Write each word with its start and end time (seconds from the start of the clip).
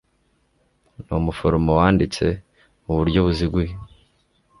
n 1.05 1.07
umuforomo 1.19 1.71
wanditse 1.79 2.25
mu 2.83 2.91
buryo 2.97 3.19
buziguye 3.25 3.71